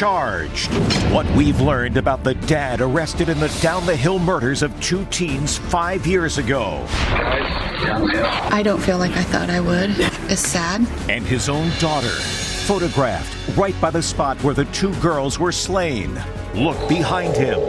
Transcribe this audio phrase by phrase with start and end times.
[0.00, 0.72] Charged.
[1.12, 5.04] What we've learned about the dad arrested in the down the hill murders of two
[5.10, 6.82] teens five years ago.
[6.88, 9.90] I don't feel like I thought I would.
[10.30, 10.86] It's sad.
[11.10, 16.18] And his own daughter, photographed right by the spot where the two girls were slain.
[16.54, 17.60] Look behind him.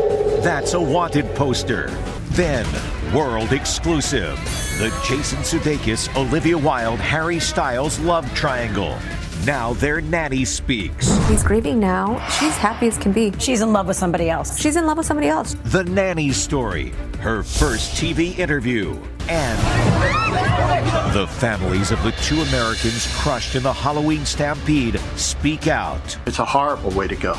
[0.42, 1.90] That's a wanted poster.
[2.30, 2.66] Then,
[3.14, 4.38] world exclusive.
[4.80, 8.98] The Jason Sudeikis, Olivia Wilde, Harry Styles love triangle.
[9.46, 11.08] Now their nanny speaks.
[11.28, 12.24] He's grieving now.
[12.28, 13.34] She's happy as can be.
[13.40, 14.60] She's in love with somebody else.
[14.60, 15.56] She's in love with somebody else.
[15.66, 16.90] The nanny story,
[17.20, 19.60] her first TV interview, and
[21.16, 26.18] the families of the two Americans crushed in the Halloween stampede speak out.
[26.28, 27.36] It's a horrible way to go.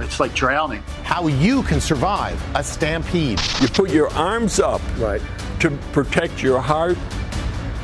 [0.00, 0.82] It's like drowning.
[1.02, 3.38] How you can survive a stampede.
[3.60, 5.20] You put your arms up right.
[5.60, 6.96] to protect your heart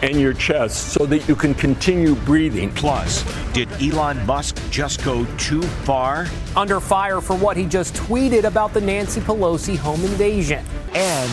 [0.02, 2.72] and your chest so that you can continue breathing.
[2.72, 6.26] Plus, did Elon Musk just go too far?
[6.56, 10.64] Under fire for what he just tweeted about the Nancy Pelosi home invasion.
[10.94, 11.30] And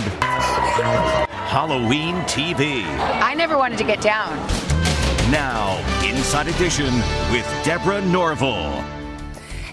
[1.47, 2.83] Halloween TV.
[3.21, 4.35] I never wanted to get down.
[5.31, 6.93] Now, Inside Edition
[7.31, 8.96] with Deborah Norville.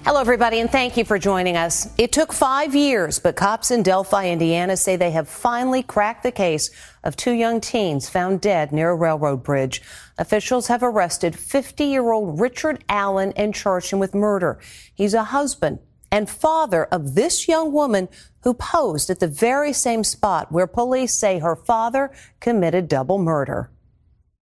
[0.05, 1.89] Hello, everybody, and thank you for joining us.
[1.97, 6.31] It took five years, but cops in Delphi, Indiana say they have finally cracked the
[6.31, 6.71] case
[7.05, 9.81] of two young teens found dead near a railroad bridge.
[10.19, 14.59] Officials have arrested 50 year old Richard Allen and charged him with murder.
[14.95, 15.79] He's a husband
[16.13, 18.11] and father of this young woman
[18.43, 23.71] who posed at the very same spot where police say her father committed double murder.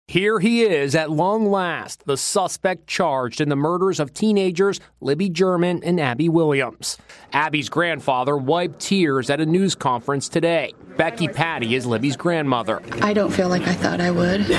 [0.10, 5.28] Here he is at long last, the suspect charged in the murders of teenagers Libby
[5.28, 6.98] German and Abby Williams.
[7.34, 10.74] Abby's grandfather wiped tears at a news conference today.
[10.96, 12.82] Becky Patty is Libby's grandmother.
[13.02, 14.50] I don't feel like I thought I would.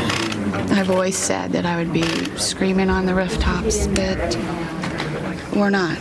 [0.70, 2.02] I've always said that I would be
[2.36, 4.36] screaming on the rooftops, but
[5.56, 5.96] we're not.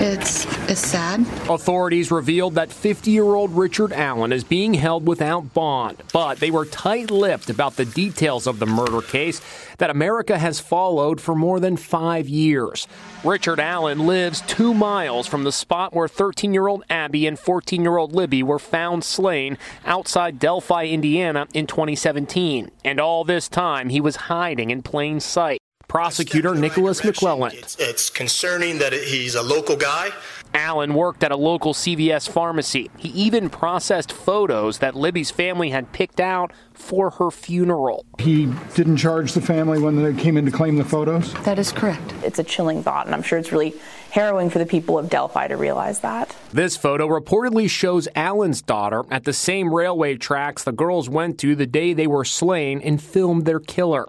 [0.00, 1.20] It's, it's sad.
[1.48, 6.50] Authorities revealed that 50 year old Richard Allen is being held without bond, but they
[6.50, 9.40] were tight lipped about the details of the murder case
[9.78, 12.86] that America has followed for more than five years.
[13.24, 17.82] Richard Allen lives two miles from the spot where 13 year old Abby and 14
[17.82, 22.70] year old Libby were found slain outside Delphi, Indiana in 2017.
[22.84, 25.58] And all this time, he was hiding in plain sight.
[25.88, 27.54] Prosecutor Nicholas McLeland.
[27.54, 30.10] It's, it's, concerning that he's a local guy.
[30.54, 32.90] Allen worked at a local CVS pharmacy.
[32.98, 38.04] He even processed photos that Libby's family had picked out for her funeral.
[38.18, 41.32] He didn't charge the family when they came in to claim the photos?
[41.44, 42.14] That is correct.
[42.22, 43.74] It's a chilling thought, and I'm sure it's really
[44.10, 46.34] harrowing for the people of Delphi to realize that.
[46.52, 51.54] This photo reportedly shows Allen's daughter at the same railway tracks the girls went to
[51.54, 54.06] the day they were slain and filmed their killer.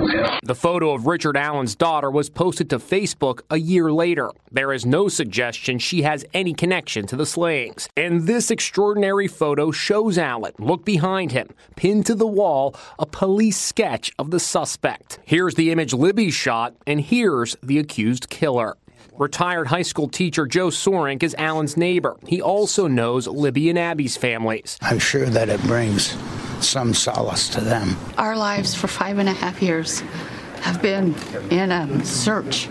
[0.00, 4.30] The photo of Richard Allen's daughter was posted to Facebook a year later.
[4.50, 7.86] There is no suggestion she has any connection to the slayings.
[7.96, 13.58] And this extraordinary photo shows Allen, look behind him, pinned to the wall, a police
[13.58, 15.18] sketch of the suspect.
[15.24, 18.78] Here's the image Libby shot, and here's the accused killer.
[19.18, 22.16] Retired high school teacher Joe Sorink is Allen's neighbor.
[22.26, 24.78] He also knows Libby and Abby's families.
[24.80, 26.16] I'm sure that it brings
[26.62, 27.96] some solace to them.
[28.18, 30.00] Our lives for five and a half years
[30.62, 31.14] have been
[31.50, 32.68] in a search,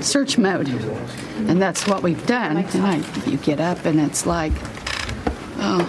[0.00, 0.68] search mode.
[0.68, 2.56] And that's what we've done.
[2.58, 2.96] And I,
[3.26, 4.52] you get up and it's like,
[5.58, 5.88] oh,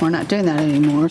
[0.00, 1.08] we're not doing that anymore.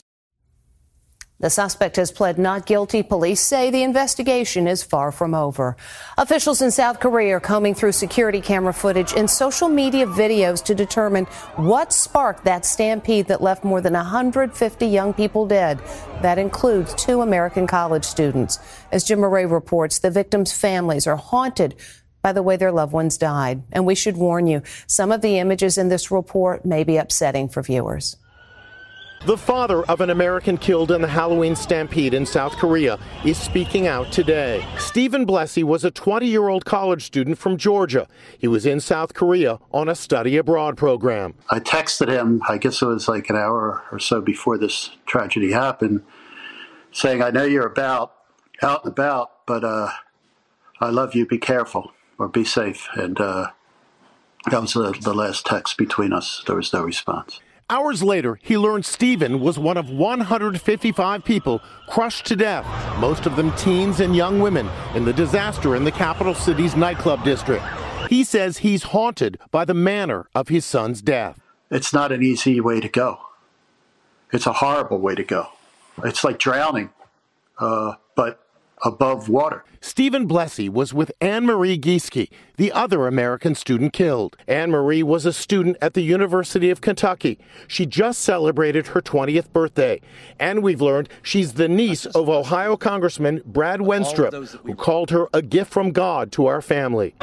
[1.40, 3.04] The suspect has pled not guilty.
[3.04, 5.78] Police say the investigation is far from over.
[6.18, 10.74] Officials in South Korea are combing through security camera footage and social media videos to
[10.74, 11.26] determine
[11.56, 15.80] what sparked that stampede that left more than 150 young people dead.
[16.24, 18.58] That includes two American college students.
[18.92, 21.76] As Jim Moret reports, the victims' families are haunted
[22.24, 23.62] by the way their loved ones died.
[23.72, 27.48] And we should warn you, some of the images in this report may be upsetting
[27.48, 28.18] for viewers.
[29.26, 33.88] The father of an American killed in the Halloween stampede in South Korea is speaking
[33.88, 34.66] out today.
[34.78, 38.08] Steven Blesi was a 20 year old college student from Georgia.
[38.38, 41.34] He was in South Korea on a study abroad program.
[41.50, 45.52] I texted him, I guess it was like an hour or so before this tragedy
[45.52, 46.04] happened,
[46.92, 48.14] saying, I know you're about
[48.62, 49.90] out and about, but uh,
[50.80, 51.26] I love you.
[51.26, 52.88] Be careful or be safe.
[52.94, 53.52] And uh,
[54.50, 56.44] that was the, the last text between us.
[56.46, 57.42] There was no response.
[57.70, 62.66] Hours later, he learned Steven was one of 155 people crushed to death,
[62.98, 67.26] most of them teens and young women, in the disaster in the capital city's nightclub
[67.26, 67.66] district.
[68.10, 71.42] He says he's haunted by the manner of his son's death.
[71.70, 73.20] It's not an easy way to go.
[74.32, 75.50] It's a horrible way to go.
[76.06, 76.92] It's like drowning,
[77.60, 77.96] uh,
[78.84, 79.64] above water.
[79.82, 84.36] Steven Blesi was with Anne Marie Gieske, the other American student killed.
[84.48, 87.40] Anne Marie was a student at the University of Kentucky.
[87.68, 90.02] She just celebrated her 20th birthday.
[90.40, 95.42] And we've learned she's the niece of Ohio Congressman Brad Wenstrup, who called her a
[95.42, 97.16] gift from God to our family.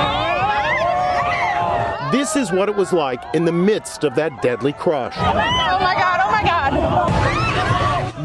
[2.13, 5.15] This is what it was like in the midst of that deadly crush.
[5.19, 7.14] Oh my God, oh my God.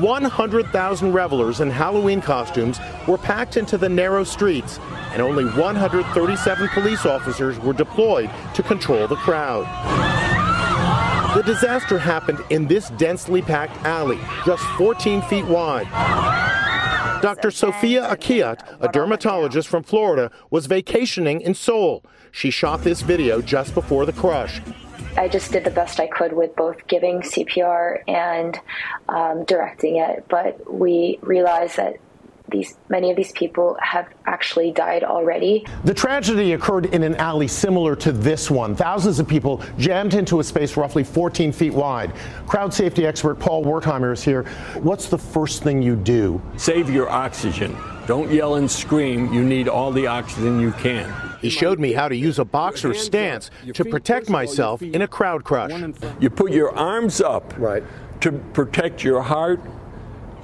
[0.02, 4.80] 100,000 revelers in Halloween costumes were packed into the narrow streets,
[5.12, 9.66] and only 137 police officers were deployed to control the crowd.
[11.36, 15.88] The disaster happened in this densely packed alley, just 14 feet wide.
[17.22, 17.52] Dr.
[17.52, 22.04] Sophia Akiat, a dermatologist from Florida, was vacationing in Seoul.
[22.32, 24.62] She shot this video just before the crush.
[25.18, 28.60] I just did the best I could with both giving CPR and
[29.08, 30.26] um, directing it.
[30.30, 31.98] But we realized that
[32.52, 35.66] these many of these people have actually died already.
[35.84, 38.76] The tragedy occurred in an alley similar to this one.
[38.76, 42.14] Thousands of people jammed into a space roughly 14 feet wide.
[42.48, 44.44] Crowd safety expert Paul Wertheimer is here.
[44.82, 46.42] What's the first thing you do?
[46.58, 47.78] Save your oxygen.
[48.08, 49.32] Don't yell and scream.
[49.32, 51.29] You need all the oxygen you can.
[51.42, 55.44] He showed me how to use a boxer stance to protect myself in a crowd
[55.44, 55.72] crush.
[56.20, 57.84] You put your arms up right.
[58.22, 59.62] to protect your heart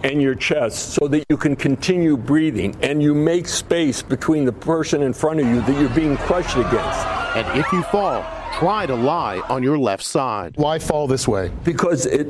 [0.06, 4.54] and your chest so that you can continue breathing and you make space between the
[4.54, 7.08] person in front of you that you're being crushed against.
[7.36, 8.24] And if you fall,
[8.54, 10.54] try to lie on your left side.
[10.58, 11.52] Why fall this way?
[11.64, 12.28] Because it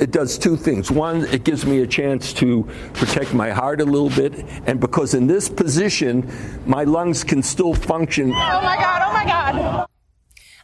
[0.00, 0.90] it does two things.
[0.90, 5.14] One, it gives me a chance to protect my heart a little bit, and because
[5.14, 6.28] in this position,
[6.66, 8.30] my lungs can still function.
[8.30, 9.86] Oh my God, oh my God.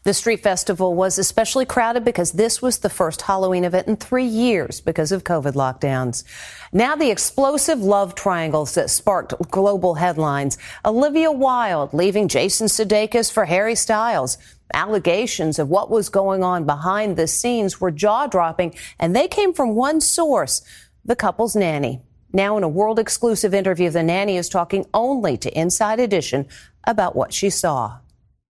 [0.03, 4.25] The street festival was especially crowded because this was the first Halloween event in three
[4.25, 6.25] years because of COVID lockdowns.
[6.73, 10.57] Now the explosive love triangles that sparked global headlines.
[10.87, 14.39] Olivia Wilde leaving Jason Sudeikis for Harry Styles.
[14.73, 19.53] Allegations of what was going on behind the scenes were jaw dropping and they came
[19.53, 20.63] from one source,
[21.05, 22.01] the couple's nanny.
[22.33, 26.47] Now in a world exclusive interview, the nanny is talking only to Inside Edition
[26.85, 27.99] about what she saw.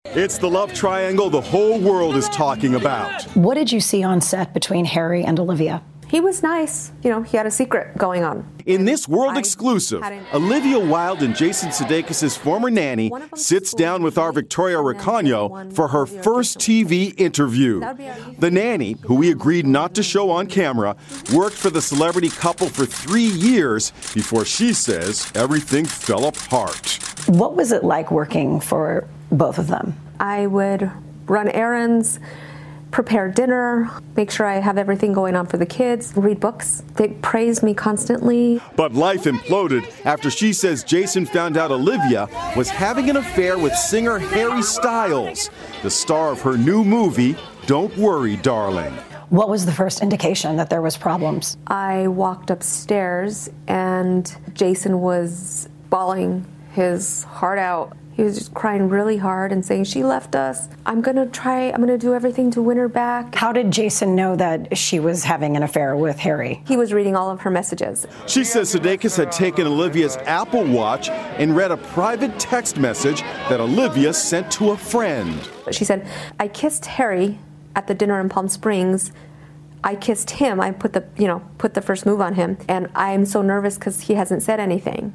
[0.07, 3.23] It's the love triangle the whole world is talking about.
[3.37, 5.83] What did you see on set between Harry and Olivia?
[6.09, 6.91] He was nice.
[7.05, 8.45] You know, he had a secret going on.
[8.65, 10.03] In this world exclusive,
[10.35, 16.07] Olivia Wilde and Jason Sudeikis' former nanny sits down with our Victoria Recano for her
[16.07, 17.81] first TV interview.
[18.39, 20.97] The nanny, who we agreed not to show on camera,
[21.33, 26.99] worked for the celebrity couple for three years before she says everything fell apart.
[27.27, 29.95] What was it like working for both of them?
[30.19, 30.91] I would
[31.27, 32.19] run errands,
[32.91, 36.83] prepare dinner, make sure I have everything going on for the kids, read books.
[36.97, 38.61] They praise me constantly.
[38.77, 43.75] But life imploded after she says Jason found out Olivia was having an affair with
[43.75, 45.51] singer Harry Styles,
[45.83, 48.93] the star of her new movie, Don't Worry, Darling.
[49.29, 51.57] What was the first indication that there was problems?
[51.69, 59.17] I walked upstairs and Jason was bawling his heart out He was just crying really
[59.17, 60.69] hard and saying, She left us.
[60.85, 63.35] I'm going to try, I'm going to do everything to win her back.
[63.35, 66.63] How did Jason know that she was having an affair with Harry?
[66.67, 68.07] He was reading all of her messages.
[68.27, 73.61] She says Sudeikis had taken Olivia's Apple Watch and read a private text message that
[73.61, 75.49] Olivia sent to a friend.
[75.71, 76.07] She said,
[76.39, 77.39] I kissed Harry
[77.77, 79.13] at the dinner in Palm Springs.
[79.83, 80.61] I kissed him.
[80.61, 83.79] I put the, you know, put the first move on him, and I'm so nervous
[83.79, 85.15] because he hasn't said anything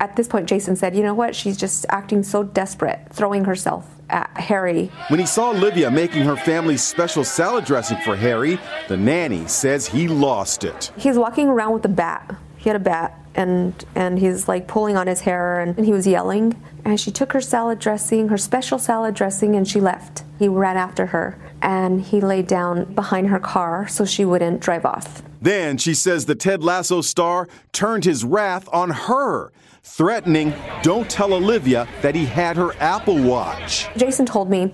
[0.00, 1.34] at this point, Jason said, You know what?
[1.34, 4.90] She's just acting so desperate, throwing herself at Harry.
[5.08, 9.86] When he saw Olivia making her family's special salad dressing for Harry, the nanny says
[9.86, 10.92] he lost it.
[10.96, 12.36] He's walking around with a bat.
[12.56, 15.92] He had a bat, and, and he's like pulling on his hair, and, and he
[15.92, 16.60] was yelling.
[16.84, 20.24] And she took her salad dressing, her special salad dressing, and she left.
[20.38, 24.86] He ran after her, and he laid down behind her car so she wouldn't drive
[24.86, 25.22] off.
[25.40, 29.52] Then she says the Ted Lasso star turned his wrath on her
[29.82, 33.88] threatening, Don't tell Olivia that he had her Apple Watch.
[33.96, 34.72] Jason told me,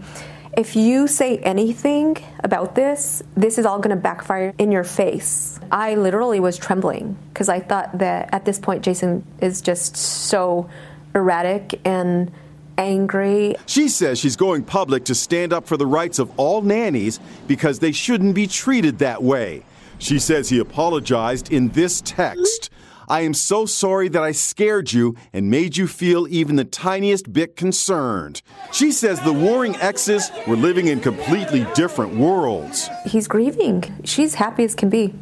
[0.57, 5.59] if you say anything about this, this is all going to backfire in your face.
[5.73, 10.71] I literally was trembling because I thought that at this point, Jason is just so
[11.15, 12.31] erratic and
[12.79, 13.57] angry.
[13.67, 17.79] She says she's going public to stand up for the rights of all nannies because
[17.81, 19.65] they shouldn't be treated that way.
[19.99, 22.64] She says he apologized in this text.
[23.09, 27.33] I am so sorry that I scared you and made you feel even the tiniest
[27.33, 28.43] bit concerned.
[28.73, 32.89] She says the warring exes were living in completely different worlds.
[33.07, 33.85] He's grieving.
[34.05, 35.15] She's happy as can be.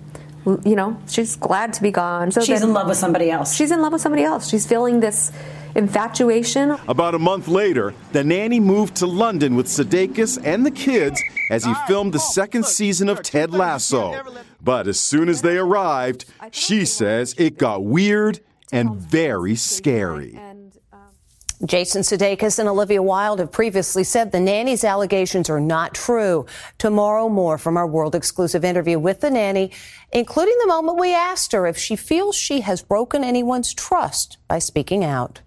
[0.44, 2.32] You know, she's glad to be gone.
[2.32, 3.54] So she's in love with somebody else.
[3.54, 4.48] She's in love with somebody else.
[4.48, 5.30] She's feeling this
[5.74, 6.76] infatuation.
[6.88, 11.64] About a month later, the nanny moved to London with Sudeikis and the kids as
[11.64, 14.22] he filmed the second season of Ted Lasso.
[14.60, 18.40] But as soon as they arrived, she says it got weird
[18.72, 20.38] and very scary.
[21.64, 26.44] Jason Sudeikis and Olivia Wilde have previously said the nanny's allegations are not true.
[26.78, 29.70] Tomorrow, more from our world exclusive interview with the nanny,
[30.12, 34.58] including the moment we asked her if she feels she has broken anyone's trust by
[34.58, 35.40] speaking out.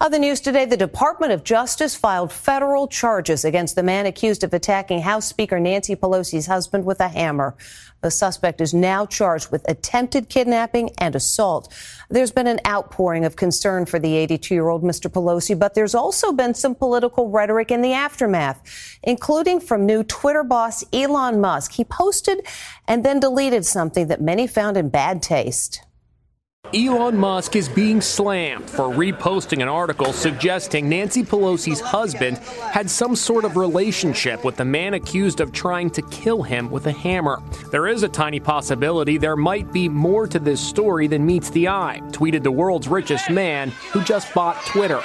[0.00, 4.52] Other news today, the Department of Justice filed federal charges against the man accused of
[4.52, 7.56] attacking House Speaker Nancy Pelosi's husband with a hammer.
[8.04, 11.72] The suspect is now charged with attempted kidnapping and assault.
[12.10, 15.10] There's been an outpouring of concern for the 82 year old Mr.
[15.10, 18.60] Pelosi, but there's also been some political rhetoric in the aftermath,
[19.02, 21.72] including from new Twitter boss Elon Musk.
[21.72, 22.46] He posted
[22.86, 25.80] and then deleted something that many found in bad taste.
[26.74, 33.14] Elon Musk is being slammed for reposting an article suggesting Nancy Pelosi's husband had some
[33.14, 37.40] sort of relationship with the man accused of trying to kill him with a hammer.
[37.70, 41.68] There is a tiny possibility there might be more to this story than meets the
[41.68, 45.00] eye, tweeted the world's richest man who just bought Twitter.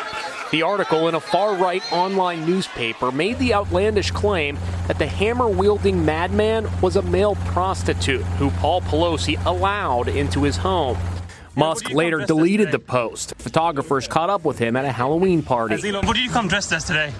[0.49, 4.57] The article in a far right online newspaper made the outlandish claim
[4.87, 10.57] that the hammer wielding madman was a male prostitute who Paul Pelosi allowed into his
[10.57, 10.97] home.
[11.59, 13.33] Musk later deleted the post.
[13.37, 15.75] Photographers caught up with him at a Halloween party.
[15.91, 17.13] What did you come dressed as today?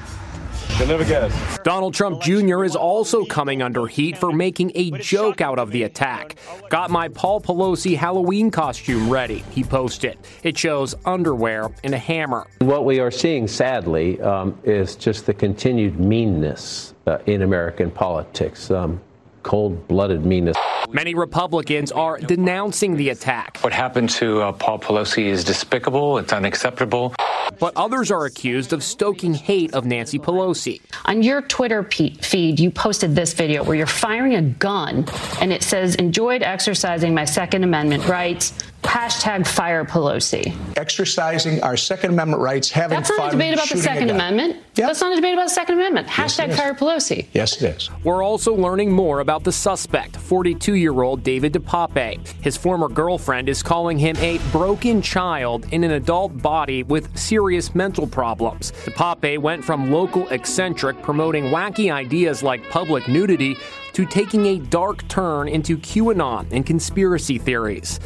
[0.77, 1.60] You'll never guess.
[1.65, 2.63] Donald Trump Jr.
[2.63, 6.38] is also coming under heat for making a joke out of the attack.
[6.69, 10.17] Got my Paul Pelosi Halloween costume ready, he posted.
[10.43, 12.48] It shows underwear and a hammer.
[12.60, 18.72] What we are seeing, sadly, um, is just the continued meanness uh, in American politics.
[18.72, 19.01] Um,
[19.43, 20.58] cold blooded meanness.
[20.89, 23.60] Many Republicans are denouncing the attack.
[23.62, 27.13] What happened to uh, Paul Pelosi is despicable, it's unacceptable.
[27.60, 30.81] But others are accused of stoking hate of Nancy Pelosi.
[31.05, 35.05] On your Twitter feed, you posted this video where you're firing a gun
[35.41, 38.53] and it says, Enjoyed exercising my Second Amendment rights.
[38.83, 40.55] Hashtag fire Pelosi.
[40.77, 44.55] Exercising our Second Amendment rights, having That's not fun, a debate about the Second Amendment.
[44.55, 44.88] Yep.
[44.88, 46.07] That's not a debate about the Second Amendment.
[46.07, 47.27] Yes, Hashtag fire Pelosi.
[47.33, 47.89] Yes, it is.
[48.03, 52.27] We're also learning more about the suspect, 42 year old David DePape.
[52.41, 57.75] His former girlfriend is calling him a broken child in an adult body with serious
[57.75, 58.71] mental problems.
[58.86, 63.55] DePape went from local eccentric promoting wacky ideas like public nudity
[63.93, 68.00] to taking a dark turn into QAnon and conspiracy theories.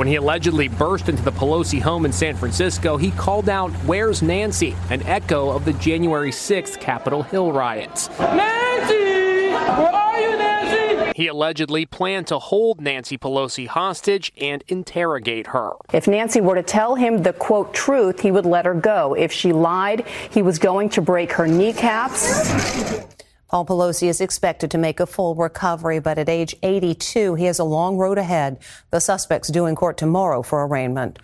[0.00, 4.22] When he allegedly burst into the Pelosi home in San Francisco, he called out, Where's
[4.22, 4.74] Nancy?
[4.88, 8.08] an echo of the January 6th Capitol Hill riots.
[8.18, 9.50] Nancy!
[9.50, 11.12] Where are you, Nancy?
[11.14, 15.72] He allegedly planned to hold Nancy Pelosi hostage and interrogate her.
[15.92, 19.12] If Nancy were to tell him the quote truth, he would let her go.
[19.12, 23.04] If she lied, he was going to break her kneecaps.
[23.50, 27.58] Paul Pelosi is expected to make a full recovery, but at age 82, he has
[27.58, 28.58] a long road ahead.
[28.90, 31.18] The suspect's due in court tomorrow for arraignment.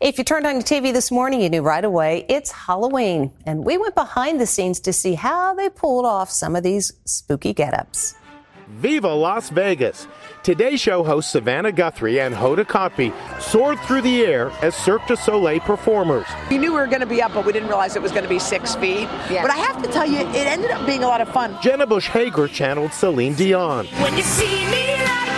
[0.00, 3.32] If you turned on your TV this morning, you knew right away it's Halloween.
[3.46, 6.92] And we went behind the scenes to see how they pulled off some of these
[7.04, 8.14] spooky get-ups.
[8.72, 10.08] Viva Las Vegas!
[10.42, 15.14] Today Show hosts Savannah Guthrie and Hoda Kotb soared through the air as Cirque du
[15.14, 16.26] Soleil performers.
[16.48, 18.24] We knew we were going to be up, but we didn't realize it was going
[18.24, 19.08] to be six feet.
[19.30, 19.42] Yeah.
[19.42, 21.56] But I have to tell you, it ended up being a lot of fun.
[21.62, 23.86] Jenna Bush Hager channeled Celine Dion.
[23.86, 25.31] When you see me like this,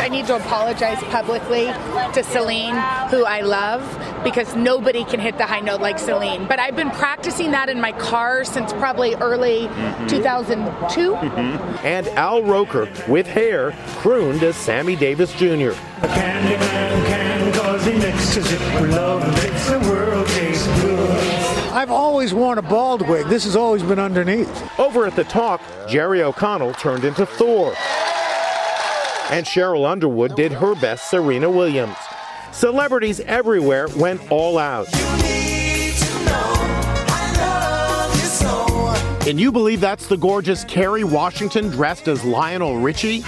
[0.00, 1.66] I need to apologize publicly
[2.14, 2.74] to Celine,
[3.10, 3.82] who I love,
[4.24, 6.46] because nobody can hit the high note like Celine.
[6.46, 10.06] But I've been practicing that in my car since probably early mm-hmm.
[10.06, 11.12] 2002.
[11.12, 11.86] Mm-hmm.
[11.86, 15.70] And Al Roker, with hair, crooned as Sammy Davis Jr.
[16.02, 21.42] A candy man can cause he mixes it with love makes the world taste good.
[21.72, 23.26] I've always worn a bald wig.
[23.28, 24.78] This has always been underneath.
[24.78, 27.74] Over at the talk, Jerry O'Connell turned into Thor.
[29.32, 31.96] And Cheryl Underwood did her best Serena Williams.
[32.52, 34.86] Celebrities everywhere went all out.
[39.26, 43.22] And you believe that's the gorgeous Kerry Washington dressed as Lionel Richie?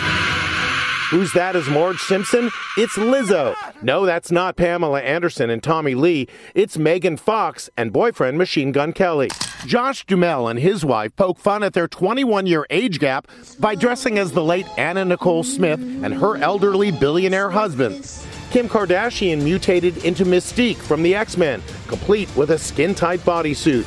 [1.09, 2.51] Who's that as Marge Simpson?
[2.77, 3.55] It's Lizzo.
[3.85, 6.27] No, that's not Pamela Anderson and Tommy Lee.
[6.55, 9.29] It's Megan Fox and boyfriend Machine Gun Kelly.
[9.67, 13.29] Josh Duhamel and his wife poke fun at their 21 year age gap
[13.61, 18.11] by dressing as the late Anna Nicole Smith and her elderly billionaire husband.
[18.51, 23.85] Kim Kardashian mutated into Mystique from the X Men, complete with a skin tight bodysuit.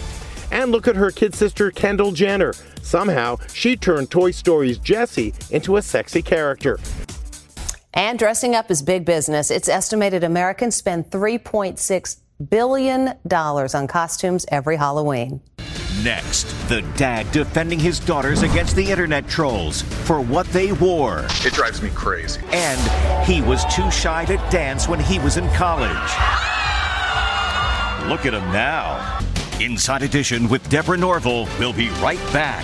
[0.52, 2.54] And look at her kid sister Kendall Jenner.
[2.84, 6.80] Somehow, she turned Toy Story's Jessie into a sexy character.
[7.98, 9.50] And dressing up is big business.
[9.50, 15.42] It's estimated Americans spend $3.6 billion on costumes every Halloween.
[16.04, 21.26] Next, the dad defending his daughters against the internet trolls for what they wore.
[21.44, 22.40] It drives me crazy.
[22.52, 25.90] And he was too shy to dance when he was in college.
[28.08, 29.18] Look at him now.
[29.60, 31.48] Inside Edition with Deborah Norville.
[31.58, 32.64] We'll be right back.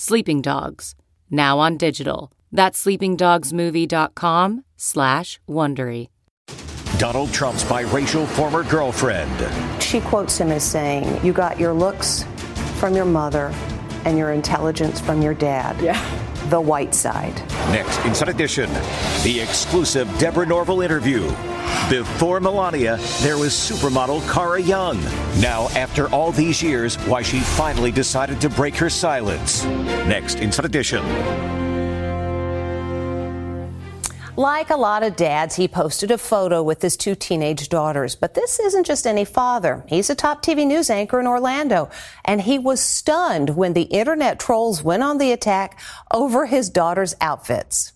[0.00, 0.94] Sleeping Dogs,
[1.28, 2.30] now on digital.
[2.52, 6.06] That's sleepingdogsmovie.com slash Wondery.
[6.98, 9.82] Donald Trump's biracial former girlfriend.
[9.82, 12.22] She quotes him as saying, You got your looks
[12.76, 13.52] from your mother
[14.04, 15.80] and your intelligence from your dad.
[15.82, 16.00] Yeah.
[16.48, 17.36] The white side.
[17.70, 18.72] Next, Inside Edition,
[19.22, 21.28] the exclusive Deborah Norville interview.
[21.90, 24.98] Before Melania, there was supermodel Kara Young.
[25.40, 29.64] Now, after all these years, why she finally decided to break her silence.
[30.06, 31.67] Next, Inside Edition.
[34.38, 38.14] Like a lot of dads, he posted a photo with his two teenage daughters.
[38.14, 39.82] But this isn't just any father.
[39.88, 41.90] He's a top TV news anchor in Orlando.
[42.24, 45.80] And he was stunned when the internet trolls went on the attack
[46.12, 47.94] over his daughters' outfits.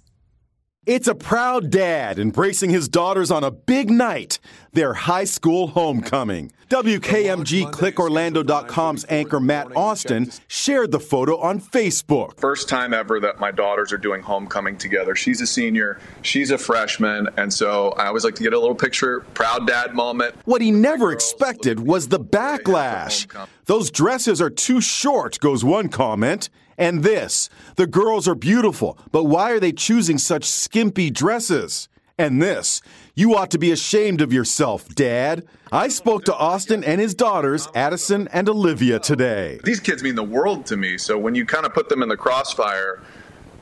[0.84, 4.40] It's a proud dad embracing his daughters on a big night,
[4.72, 6.50] their high school homecoming.
[6.70, 12.40] WKMG ClickOrlando.com's anchor Matt Austin shared the photo on Facebook.
[12.40, 15.14] First time ever that my daughters are doing homecoming together.
[15.14, 18.74] She's a senior, she's a freshman, and so I always like to get a little
[18.74, 20.34] picture, proud dad moment.
[20.46, 23.28] What he never expected was the backlash.
[23.66, 26.50] Those dresses are too short, goes one comment.
[26.78, 31.88] And this the girls are beautiful, but why are they choosing such skimpy dresses?
[32.18, 32.82] And this
[33.14, 35.44] you ought to be ashamed of yourself, Dad.
[35.70, 39.60] I spoke to Austin and his daughters, Addison and Olivia, today.
[39.64, 42.08] These kids mean the world to me, so when you kind of put them in
[42.08, 43.02] the crossfire,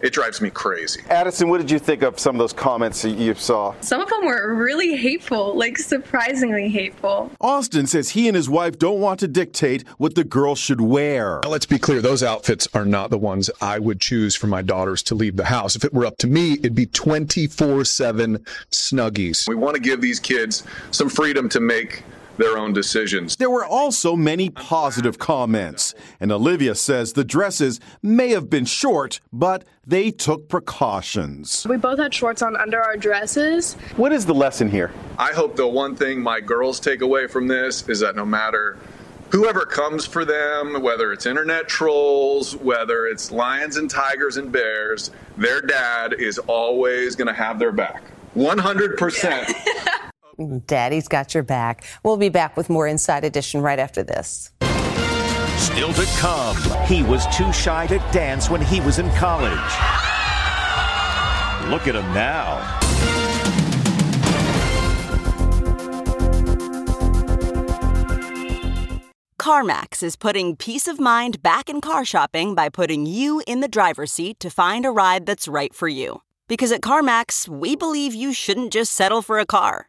[0.02, 1.02] it drives me crazy.
[1.10, 3.74] Addison, what did you think of some of those comments that you saw?
[3.80, 7.30] Some of them were really hateful, like surprisingly hateful.
[7.40, 11.40] Austin says he and his wife don't want to dictate what the girl should wear.
[11.46, 15.02] Let's be clear, those outfits are not the ones I would choose for my daughters
[15.04, 15.76] to leave the house.
[15.76, 18.38] If it were up to me, it'd be 24 7
[18.70, 19.48] snuggies.
[19.48, 22.02] We want to give these kids some freedom to make
[22.40, 23.36] their own decisions.
[23.36, 29.20] There were also many positive comments, and Olivia says the dresses may have been short,
[29.32, 31.66] but they took precautions.
[31.68, 33.74] We both had shorts on under our dresses.
[33.96, 34.90] What is the lesson here?
[35.18, 38.78] I hope the one thing my girls take away from this is that no matter
[39.30, 45.10] whoever comes for them, whether it's internet trolls, whether it's lions and tigers and bears,
[45.36, 48.02] their dad is always going to have their back.
[48.34, 50.00] 100%.
[50.66, 51.84] Daddy's got your back.
[52.02, 54.50] We'll be back with more Inside Edition right after this.
[55.56, 59.52] Still to come, he was too shy to dance when he was in college.
[61.70, 62.78] Look at him now.
[69.38, 73.68] CarMax is putting peace of mind back in car shopping by putting you in the
[73.68, 76.22] driver's seat to find a ride that's right for you.
[76.48, 79.88] Because at CarMax, we believe you shouldn't just settle for a car,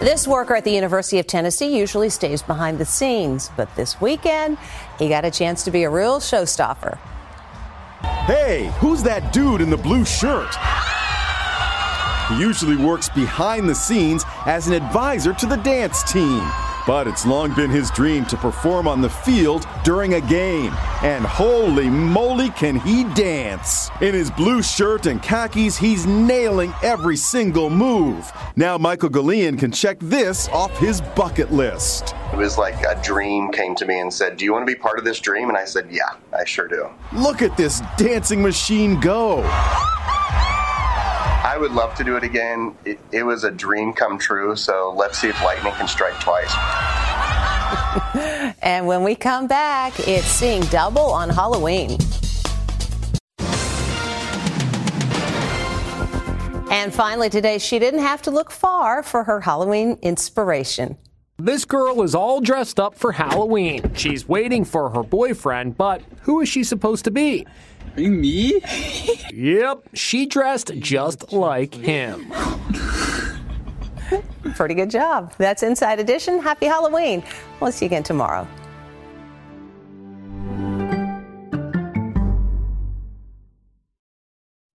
[0.00, 4.56] This worker at the University of Tennessee usually stays behind the scenes, but this weekend,
[4.98, 6.96] he got a chance to be a real showstopper.
[8.24, 10.54] Hey, who's that dude in the blue shirt?
[12.30, 16.40] He usually works behind the scenes as an advisor to the dance team.
[16.90, 20.72] But it's long been his dream to perform on the field during a game.
[21.04, 23.90] And holy moly, can he dance!
[24.00, 28.32] In his blue shirt and khakis, he's nailing every single move.
[28.56, 32.16] Now Michael Galean can check this off his bucket list.
[32.32, 34.76] It was like a dream came to me and said, Do you want to be
[34.76, 35.48] part of this dream?
[35.48, 36.90] And I said, Yeah, I sure do.
[37.12, 39.42] Look at this dancing machine go.
[41.42, 42.76] I would love to do it again.
[42.84, 46.54] It, it, was a dream come true, so let's see if lightning can strike twice.
[48.62, 51.98] and when we come back, it's seeing double on Halloween.
[56.70, 60.98] And finally, today, she didn't have to look far for her Halloween inspiration.
[61.40, 63.94] This girl is all dressed up for Halloween.
[63.94, 67.46] She's waiting for her boyfriend, but who is she supposed to be?
[67.96, 68.60] Me?
[69.32, 72.30] yep, she dressed just like him.
[74.54, 75.32] Pretty good job.
[75.38, 76.40] That's Inside Edition.
[76.40, 77.24] Happy Halloween.
[77.58, 78.46] We'll see you again tomorrow.